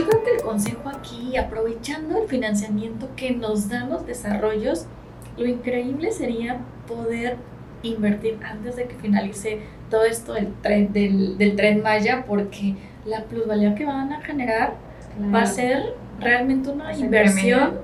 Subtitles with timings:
[0.00, 4.86] yo creo que el consejo aquí, aprovechando el financiamiento que nos dan los desarrollos,
[5.36, 7.36] lo increíble sería poder
[7.82, 9.60] invertir antes de que finalice
[9.90, 14.74] todo esto del tren, del, del tren Maya, porque la plusvalía que van a generar
[15.34, 17.80] va a ser realmente una inversión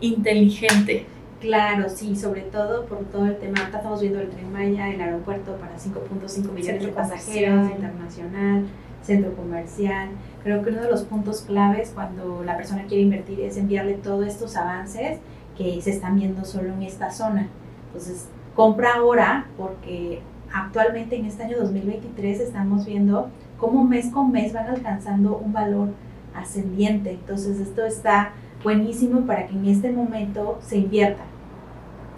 [0.00, 1.06] inteligente.
[1.40, 3.58] Claro, sí, sobre todo por todo el tema.
[3.58, 8.64] Ahorita estamos viendo el tren Maya, el aeropuerto para 5.5 millones de pasajeros, internacional,
[9.02, 10.10] centro comercial.
[10.42, 14.26] Creo que uno de los puntos claves cuando la persona quiere invertir es enviarle todos
[14.26, 15.18] estos avances
[15.56, 17.48] que se están viendo solo en esta zona.
[17.86, 20.20] Entonces, compra ahora porque
[20.52, 25.90] actualmente en este año 2023 estamos viendo cómo mes con mes van alcanzando un valor
[26.34, 27.12] ascendiente.
[27.12, 28.32] Entonces, esto está
[28.62, 31.22] buenísimo para que en este momento se invierta.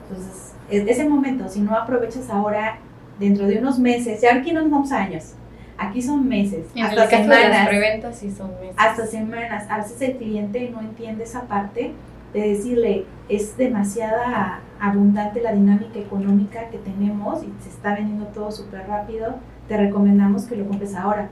[0.09, 2.79] Entonces, ese momento, si no aprovechas ahora,
[3.19, 5.35] dentro de unos meses, ya aquí no nos vamos a años,
[5.79, 7.69] aquí son meses, hasta semanas.
[7.69, 8.75] preventas sí son meses.
[8.77, 9.67] Hasta semanas.
[9.69, 11.93] A veces el cliente no entiende esa parte
[12.33, 18.51] de decirle, es demasiada abundante la dinámica económica que tenemos y se está vendiendo todo
[18.51, 19.37] súper rápido,
[19.69, 21.31] te recomendamos que lo compres ahora,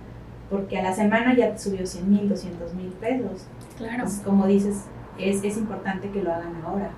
[0.48, 3.46] porque a la semana ya te subió 100 mil, 200 mil pesos.
[3.77, 4.04] Claro.
[4.24, 4.84] como dices,
[5.18, 6.90] es, es importante que lo hagan ahora.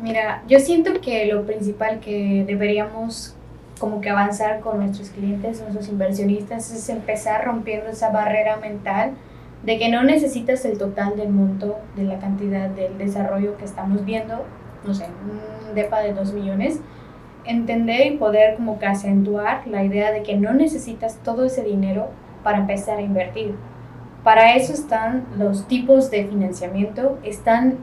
[0.00, 3.34] Mira, yo siento que lo principal que deberíamos
[3.78, 9.12] como que avanzar con nuestros clientes, nuestros inversionistas, es empezar rompiendo esa barrera mental
[9.62, 14.04] de que no necesitas el total del monto, de la cantidad del desarrollo que estamos
[14.04, 14.44] viendo,
[14.84, 16.80] no sé, un DEPA de 2 millones,
[17.44, 22.08] entender y poder como que acentuar la idea de que no necesitas todo ese dinero
[22.44, 23.54] para empezar a invertir.
[24.22, 27.78] Para eso están los tipos de financiamiento, están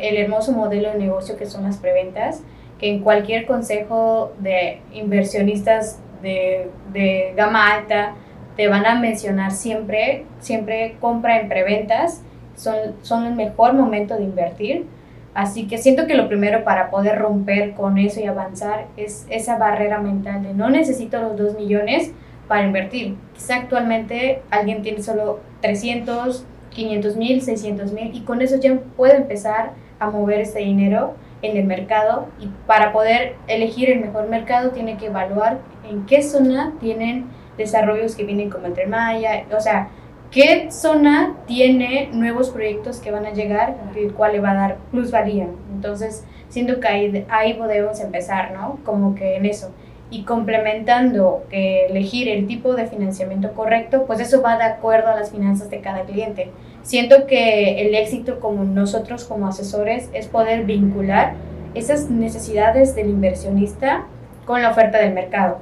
[0.00, 2.42] el hermoso modelo de negocio que son las preventas,
[2.78, 8.14] que en cualquier consejo de inversionistas de, de gama alta
[8.56, 12.22] te van a mencionar siempre, siempre compra en preventas,
[12.56, 14.86] son, son el mejor momento de invertir.
[15.34, 19.58] Así que siento que lo primero para poder romper con eso y avanzar es esa
[19.58, 22.12] barrera mental de no necesito los 2 millones
[22.46, 23.16] para invertir.
[23.34, 29.16] Quizá actualmente alguien tiene solo 300, 500 mil, 600 mil y con eso ya puede
[29.16, 34.70] empezar a mover ese dinero en el mercado y para poder elegir el mejor mercado
[34.70, 39.60] tiene que evaluar en qué zona tienen desarrollos que vienen como el Tren Maya, o
[39.60, 39.90] sea,
[40.30, 44.76] qué zona tiene nuevos proyectos que van a llegar, el cual le va a dar
[44.90, 45.46] plusvalía.
[45.72, 48.78] Entonces, siento que ahí, ahí podemos empezar, ¿no?
[48.84, 49.72] Como que en eso
[50.14, 55.16] y complementando que elegir el tipo de financiamiento correcto, pues eso va de acuerdo a
[55.16, 56.52] las finanzas de cada cliente.
[56.82, 61.34] Siento que el éxito como nosotros como asesores es poder vincular
[61.74, 64.06] esas necesidades del inversionista
[64.46, 65.58] con la oferta del mercado.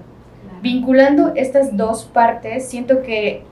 [0.60, 3.44] Vinculando estas dos partes, siento que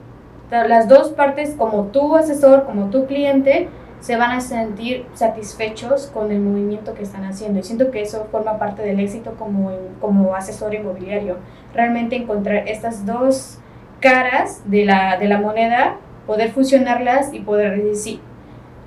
[0.51, 3.69] las dos partes como tu asesor, como tu cliente,
[4.01, 7.59] se van a sentir satisfechos con el movimiento que están haciendo.
[7.59, 11.37] Y siento que eso forma parte del éxito como, como asesor inmobiliario.
[11.73, 13.59] Realmente encontrar estas dos
[13.99, 18.21] caras de la, de la moneda, poder fusionarlas y poder decir, sí,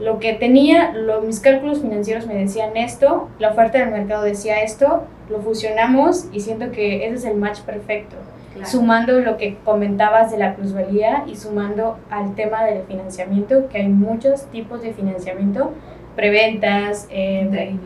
[0.01, 0.93] lo que tenía,
[1.25, 6.41] mis cálculos financieros me decían esto, la oferta del mercado decía esto, lo fusionamos y
[6.41, 8.17] siento que ese es el match perfecto
[8.65, 13.89] sumando lo que comentabas de la plusvalía y sumando al tema del financiamiento, que hay
[13.89, 15.73] muchos tipos de financiamiento,
[16.15, 17.77] preventas, eh,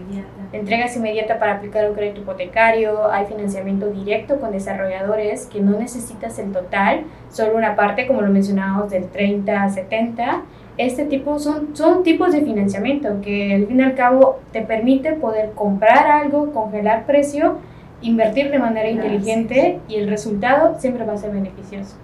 [0.52, 6.38] entregas inmediatas para aplicar un crédito hipotecario, hay financiamiento directo con desarrolladores que no necesitas
[6.38, 10.42] el total, solo una parte, como lo mencionábamos, del 30 a 70.
[10.76, 15.14] Este tipo son, son tipos de financiamiento que al fin y al cabo te permite
[15.14, 17.58] poder comprar algo, congelar precio
[18.00, 21.96] invertir de manera inteligente y el resultado siempre va a ser beneficioso.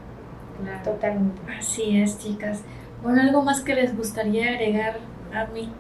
[0.83, 1.41] Totalmente.
[1.59, 2.63] Así es, chicas.
[3.03, 4.99] Bueno, ¿algo más que les gustaría agregar
[5.35, 5.71] a mí?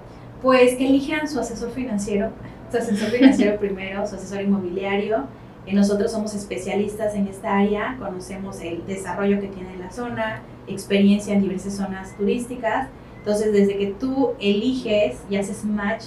[0.42, 2.30] Pues que elijan su asesor financiero,
[2.70, 5.24] su asesor financiero primero, su asesor inmobiliario.
[5.66, 11.32] Eh, nosotros somos especialistas en esta área, conocemos el desarrollo que tiene la zona, experiencia
[11.34, 12.88] en diversas zonas turísticas.
[13.18, 16.04] Entonces, desde que tú eliges y haces match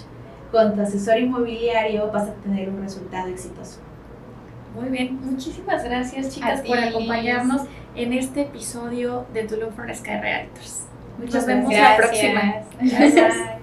[0.51, 3.86] con tu asesor inmobiliario, vas a tener un resultado exitoso.
[4.75, 7.63] Muy bien, muchísimas gracias chicas por acompañarnos
[7.95, 10.85] en este episodio de Tulum for Sky Realtors.
[11.17, 12.53] Muchas Nos vemos la próxima.
[12.79, 13.35] Gracias.